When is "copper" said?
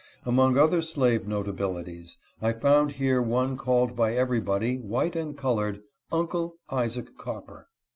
7.19-7.67